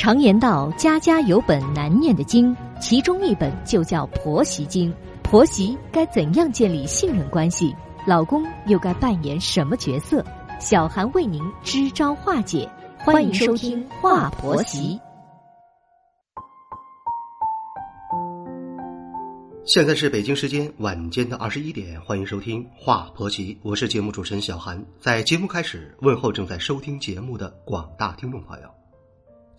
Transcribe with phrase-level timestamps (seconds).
[0.00, 4.90] 常言道：“家家有本难念的经”，其中一本就叫《婆媳经》。
[5.22, 7.76] 婆媳该怎样建立信任关系？
[8.06, 10.24] 老公又该扮演什么角色？
[10.58, 12.66] 小韩为您支招化解。
[13.00, 14.98] 欢迎收听《话婆媳》。
[19.66, 24.82] 现在是北京时间晚间的二十一点，欢迎收听《话婆媳》，我是节目主持人小韩。
[24.98, 28.79] 在节目开始，问候正在收听节目的广大听众朋友。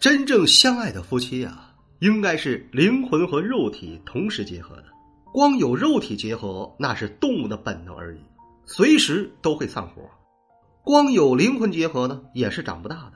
[0.02, 4.86] 真正相爱的夫妻啊，应该是灵魂和肉体同时结合的。
[5.32, 8.19] 光有肉体结合，那是动物的本能而已，
[8.65, 10.01] 随时都会散伙；
[10.83, 13.14] 光有灵魂结合呢，也是长不大的。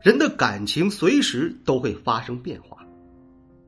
[0.00, 2.86] 人的感情随时都会发生变化。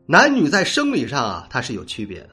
[0.06, 2.30] 男女在生理上啊，它是有区别的。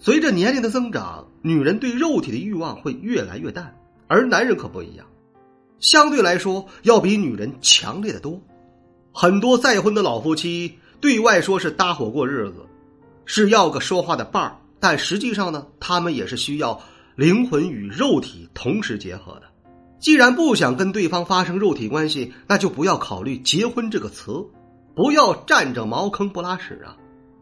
[0.00, 3.72] 随着年龄的增长，女人对肉体的欲望会越来越淡，
[4.08, 5.06] 而男人可不一样，
[5.78, 8.42] 相对来说要比女人强烈的多。
[9.18, 12.56] 很多再婚的老夫妻对外说是搭伙过日子，
[13.24, 16.78] 是要个说话的伴儿，但实际上呢，他们也是需要
[17.14, 19.44] 灵魂与肉体同时结合的。
[19.98, 24.32] 既然不想跟对方发生肉体关系，那就不要考虑结婚这个词，
[24.94, 26.94] 不要占着茅坑不拉屎啊！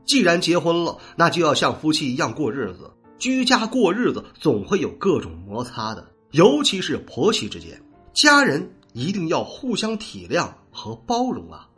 [0.07, 2.89] 既然结婚了，那就要像夫妻一样过日子。
[3.19, 10.49] 居家过日子总会有各种摩擦的，尤其是婆媳之间，家人一定要互相体谅。
[10.75, 11.71] 和包容啊！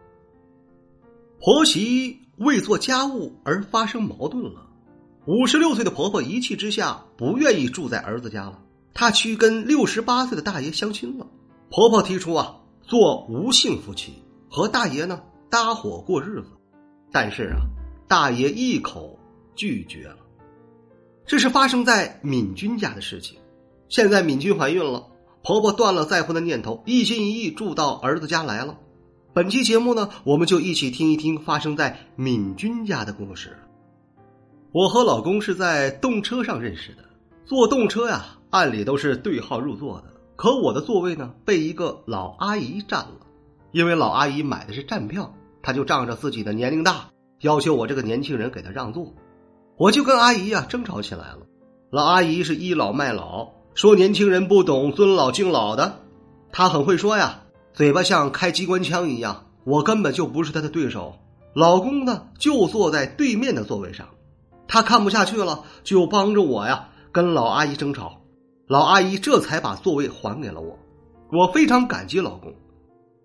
[1.39, 4.67] 婆媳为做家务而发生矛盾了。
[5.27, 8.63] 五十六岁的婆婆一气之下不愿意住在儿子家了，
[8.95, 11.27] 她去跟六十八岁的大爷相亲了。
[11.69, 14.15] 婆婆提出啊，做无性夫妻，
[14.49, 16.49] 和大爷呢搭伙过日子。
[17.13, 17.61] 但是啊，
[18.09, 19.19] 大爷一口
[19.55, 20.19] 拒绝了。
[21.27, 23.37] 这是发生在敏君家的事情。
[23.89, 25.09] 现在敏君怀孕了，
[25.43, 28.79] 婆婆断了再婚的念头，一心一意住到儿子家来了。
[29.37, 33.55] 本期节目呢，我们就一起听一听发生在敏君家的故事。
[34.73, 37.05] 我和老公是在动车上认识的，
[37.45, 40.05] 坐动车呀，按理都是对号入座的。
[40.37, 43.27] 可我的座位呢，被一个老阿姨占了。
[43.73, 47.11] 因为老阿姨买的是站票，她就仗着自己的年龄大，
[47.43, 49.13] 要求我这个年轻人给她让座。
[49.77, 51.41] 我就跟阿姨呀争吵起来了。
[51.91, 56.01] 老阿姨是倚老卖老，说年轻人不懂尊老敬老的。
[56.51, 57.43] 她很会说呀。
[57.77, 61.15] 嘴巴像开机关枪一样，我根本就不是他的对手。
[61.53, 64.09] 老公呢，就坐在对面的座位上，
[64.67, 68.23] 他看不下去了，就帮着我呀跟老阿姨争吵。
[68.67, 70.79] 老阿姨这才把座位还给了我，
[71.31, 72.51] 我非常感激老公。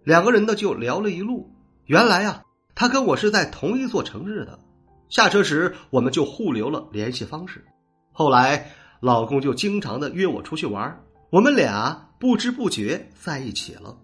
[0.04, 1.50] 两个人呢就聊了一路，
[1.86, 2.44] 原来呀，
[2.76, 4.60] 他跟我是在同一座城市的。
[5.08, 7.64] 下车时我们就互留了联系方式。
[8.12, 8.70] 后来
[9.00, 13.96] 老公就经常的约我出去玩，我们俩不知不觉在一起了。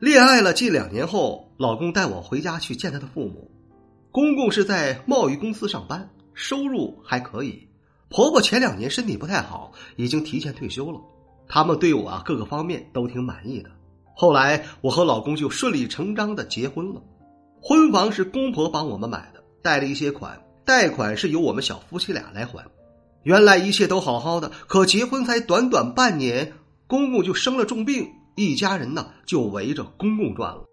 [0.00, 3.50] 恋爱了近两年后，老公带我回家去见他的父母。
[4.10, 7.66] 公公是在贸易公司上班，收入还可以。
[8.08, 11.00] 婆婆前两年身体不太好，已经提前退休了。
[11.48, 13.70] 他们对我啊各个方面都挺满意的。
[14.14, 17.00] 后来我和老公就顺理成章的结婚了。
[17.62, 22.64] 婚房是公婆帮我们买的，贷了一些款，贷款是由我们小夫妻俩来还。
[23.22, 26.52] 原来一切都好好的，可结婚才短短半年，
[26.88, 28.10] 公公就生了重病。
[28.36, 30.64] 一家人呢就围着公公转了，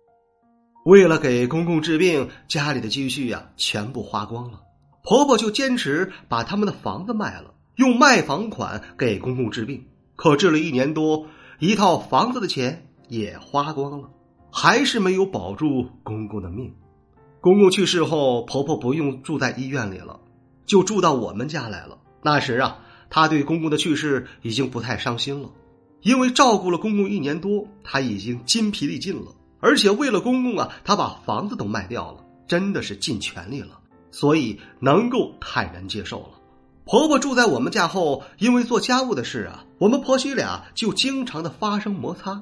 [0.85, 4.61] 为了给公公治病，家里的积蓄呀全部花光了。
[5.03, 9.87] 婆婆就坚持把他们的房子卖了，用卖房款给公公治病。
[10.15, 11.27] 可治了一年多，
[11.59, 14.09] 一套房子的钱也花光了，
[14.51, 16.75] 还是没有保住公公的命。
[17.39, 20.19] 公公去世后，婆婆不用住在医院里了，
[20.65, 21.97] 就住到我们家来了。
[22.21, 22.79] 那时啊，
[23.09, 25.49] 她对公公的去世已经不太伤心了。
[26.01, 33.79] 因为照顾了公公一年多，他已经筋疲力尽了，而且为了公公啊，他把房子都卖掉了，真的是尽全力了，
[34.09, 36.29] 所以能够坦然接受了。
[36.85, 42.41] 婆婆住在我们家后，因为做家务的事啊，我们婆媳俩就经常的发生摩擦。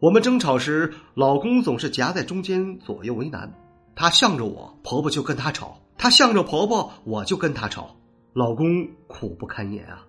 [0.00, 3.50] 我们争吵时，老公总是夹在中间，左右为难。
[3.94, 7.96] 他向着我，婆婆就跟他吵；他向着婆婆，我就跟他吵。
[8.34, 10.04] 老公苦不堪言啊。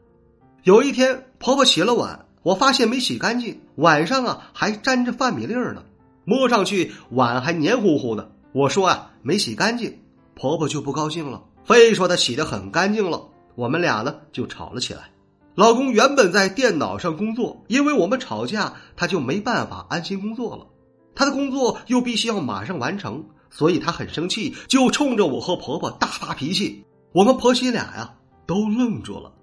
[0.63, 2.26] 有一天，婆婆洗了碗。
[2.47, 5.83] 我发现没洗干净，碗上啊还沾着饭米粒儿呢，
[6.23, 8.31] 摸上去碗还黏糊糊的。
[8.53, 9.99] 我说啊没洗干净，
[10.33, 13.27] 婆婆就不高兴了，非说她洗的很干净了。
[13.55, 15.11] 我们俩呢就吵了起来。
[15.55, 20.67] 老公原本在电脑上工作，因为我们吵架，他就没办法安心工作了。
[21.15, 26.85] 他的工作又必须要马上完成，所以他很生气，就冲着我和婆婆大发脾气。
[27.11, 28.13] 我们婆媳俩呀
[28.45, 29.33] 都愣住了，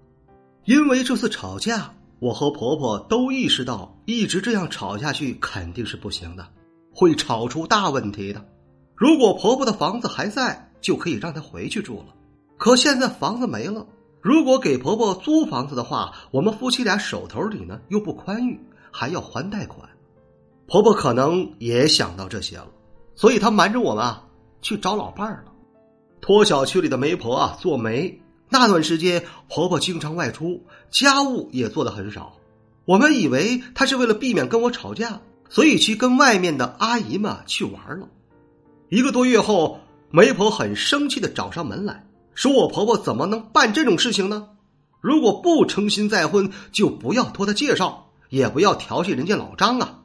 [0.65, 1.93] 因为这次吵架。
[2.21, 6.47] 我和婆婆都意识到，一直这样吵下去肯定是不行的，
[6.93, 8.45] 会吵出大问题的。
[8.95, 12.15] 如果婆婆的房子还在，就可以让她回去住了。
[12.57, 13.87] 可现在房子没了，
[14.23, 18.59] 如果给婆婆租房子的话，我们夫妻俩手头里呢又不宽裕，
[18.91, 19.89] 还要还贷款。
[20.67, 22.69] 婆婆可能也想到这些了，
[23.15, 24.25] 所以她瞒着我们啊
[24.63, 25.53] 去找老伴儿了。
[26.21, 28.19] 托小区里的媒婆啊做媒，
[28.49, 32.37] 那段时间婆婆经常外出，家务也做的很少。
[32.85, 38.09] 我们以为她是为了避免跟我吵架，所以去跟外面的阿姨们去玩了。
[38.91, 39.81] 一个多月后，
[40.11, 44.49] 媒婆很生气的找上门来说：“我婆婆怎么能办这种事情呢？
[45.01, 50.01] 如果不诚心再婚，就不要托她介绍，也不要调戏人家老张啊！”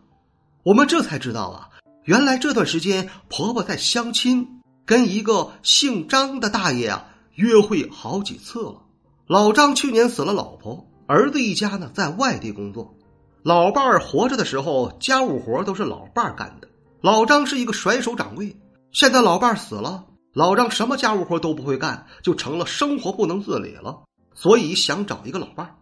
[0.64, 1.70] 我们这才知道啊，
[2.06, 7.06] 原来这段时间婆婆在相亲，跟一个姓张的大爷啊
[7.40, 8.82] 约会好几次了。
[9.26, 12.94] 老张去年死了老婆，儿子一家呢在外地工作，
[13.44, 16.68] 老伴儿活着的时候家务活都是老伴儿干的。
[17.00, 18.54] 老张是一个甩手掌柜，
[18.92, 20.04] 现在老伴儿死了，
[20.34, 24.02] 老张什么家务活都不会干，就成了生活不能自理了，
[24.36, 25.76] 所以想找一个老伴儿。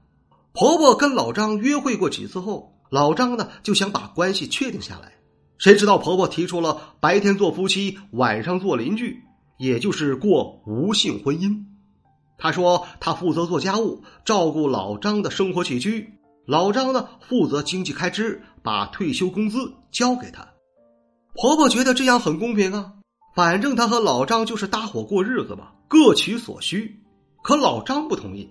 [0.54, 2.72] 婆婆跟老张约会过几次后。
[2.90, 5.12] 老张呢就想把关系确定下来，
[5.58, 9.22] 谁知道婆婆提出了白天做夫妻，晚上做邻居，
[9.58, 11.66] 也就是过无性婚姻。
[12.38, 16.14] 她说她负责做家务，照顾老张的生活起居，
[16.46, 20.48] 老张呢负责经济开支，把退休工资交给他。
[21.34, 22.94] 婆婆觉得这样很公平啊，
[23.36, 27.00] 反正她和老张就是搭伙过日子嘛，各取所需。
[27.44, 28.50] 可老张不同意，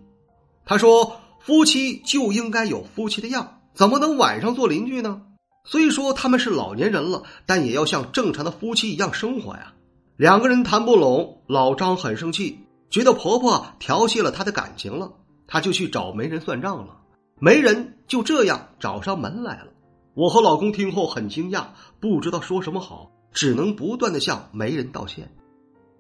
[0.64, 3.61] 他说夫妻就应该有夫妻的样。
[3.75, 5.23] 怎么能晚上做邻居呢？
[5.64, 9.75] 虽说他们是老年人了，但也要像正常的夫妻一样生活呀。
[10.17, 15.13] 两个人谈不拢，老张很生气，觉得婆婆调戏了他的感情了，
[15.47, 16.97] 他就去找媒人算账了。
[17.39, 19.67] 媒人就这样找上门来了。
[20.15, 21.67] 我和老公听后很惊讶，
[22.01, 25.31] 不知道说什么好，只能不断的向媒人道歉。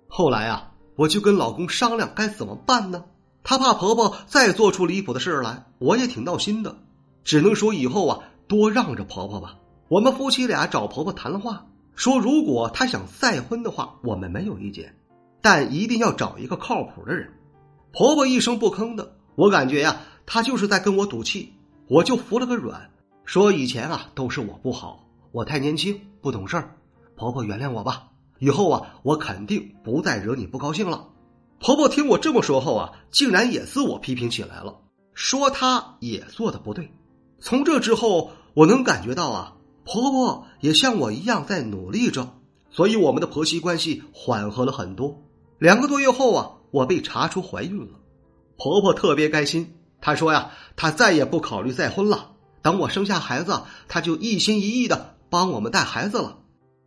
[0.08, 3.04] 后来啊，我就跟老公商量该怎么办呢？
[3.44, 6.74] 他怕婆婆再做出离谱的事来，我也挺闹心的。
[7.22, 9.56] 只能说以后啊，多让着婆婆吧。
[9.88, 14.94] 我们夫妻俩找婆婆谈了话，说如果她想再婚的话，我们没有意见，
[15.40, 17.32] 但一定要找一个靠谱的人。
[17.90, 21.52] 婆婆一声不吭的，我感觉呀，她就是在跟我赌气。
[21.88, 22.90] 我就服了个软，
[23.24, 26.76] 说以前啊都是我不好，我太年轻不懂事儿。
[27.16, 28.08] 婆婆原谅我吧，
[28.40, 31.08] 以后啊我肯定不再惹你不高兴了。
[31.60, 34.76] 婆婆听我这么说后啊，竟然也自我批评起来了，
[35.14, 36.90] 说她也做的不对。
[37.38, 39.55] 从这之后，我能感觉到啊，
[39.86, 42.34] 婆婆也像我一样在努力着，
[42.70, 45.22] 所以我们的婆媳关系缓和了很多。
[45.58, 47.98] 两个多月后啊，我被查出怀孕了，
[48.58, 49.74] 婆婆特别开心。
[50.00, 52.32] 她说呀，她再也不考虑再婚了。
[52.62, 56.40] 等我生下孩子，她就一心一意的帮我们带孩子了。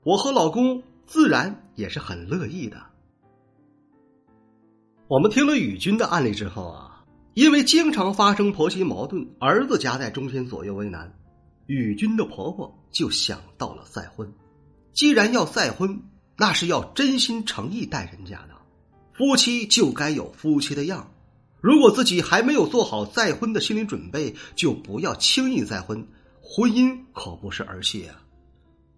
[0.04, 2.78] 我和老公自然也是很乐意的。
[5.08, 6.86] 我们听了宇军的案例之后啊。
[7.36, 11.14] 因为经常发生婆媳矛盾，儿子夹在中间左右为难，
[11.68, 14.32] 雨君的婆婆就想到了再婚。
[14.94, 16.02] 既然要再婚，
[16.38, 18.56] 那是要真心诚意待人家的，
[19.14, 21.12] 夫妻就该有夫妻的样。
[21.62, 26.08] 如果自己还没有做好再婚的心理准备，就不要轻易再婚。
[26.42, 28.22] 婚姻可不是儿戏啊！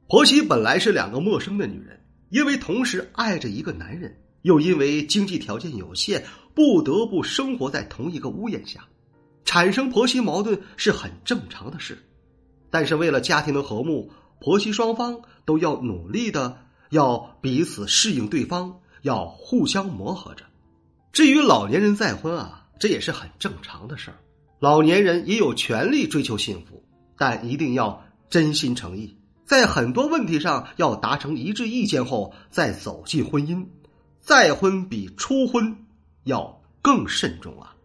[0.07, 1.99] 婆媳本来是两个陌生的女人，
[2.29, 4.17] 因为同时爱着一个男人。
[4.44, 6.25] 又因为经济条件有限，
[6.56, 8.83] 不得不生活在同一个屋檐下，
[9.45, 11.95] 产生婆媳矛盾是很正常的事。
[12.71, 14.09] 但是为了家庭的和睦，
[14.40, 16.57] 婆媳双方都要努力的，
[16.90, 20.45] 要彼此适应对方，要互相磨合着。
[21.11, 24.18] 至于老年人再婚啊，这也是很正常的事儿。
[24.59, 26.83] 老年人也有权利追求幸福，
[27.18, 33.66] 但一定要真心诚意，在很多问题上要达成一致意见后再走进婚姻。
[34.19, 35.85] 再婚比初婚
[36.23, 37.75] 要更慎重啊！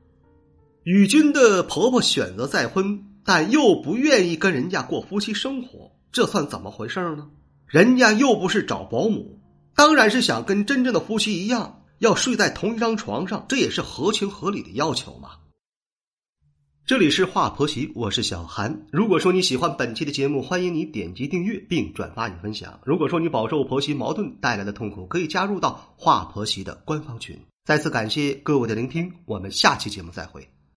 [0.85, 7.29] 雨君的婆婆选择再婚，但又不愿意跟人家过夫妻生活，这算怎么回事呢？
[7.67, 9.41] 人家又不是找保姆，
[9.75, 15.31] 当然是想跟真正的夫妻一样，要睡在同一张床上，这也是合情合理的要求嘛。
[16.87, 18.87] 这里是华婆媳，我是小韩。
[18.93, 22.79] 如果说你喜欢本期的节目，欢迎你点击订阅并转发与分享。
[22.85, 27.37] 如果说你饱受婆媳矛盾带来的痛苦，可以加入到华婆媳的官方群。
[27.65, 30.49] 再次感谢各位的聆听，我们下期节目再会。